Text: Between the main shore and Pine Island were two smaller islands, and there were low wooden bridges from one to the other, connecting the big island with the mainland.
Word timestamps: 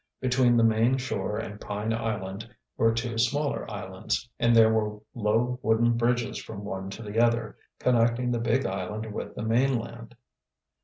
Between 0.19 0.57
the 0.57 0.63
main 0.63 0.97
shore 0.97 1.37
and 1.37 1.61
Pine 1.61 1.93
Island 1.93 2.49
were 2.75 2.91
two 2.91 3.19
smaller 3.19 3.69
islands, 3.69 4.27
and 4.39 4.55
there 4.55 4.73
were 4.73 4.99
low 5.13 5.59
wooden 5.61 5.95
bridges 5.95 6.39
from 6.39 6.63
one 6.65 6.89
to 6.89 7.03
the 7.03 7.19
other, 7.23 7.55
connecting 7.77 8.31
the 8.31 8.39
big 8.39 8.65
island 8.65 9.13
with 9.13 9.35
the 9.35 9.43
mainland. 9.43 10.15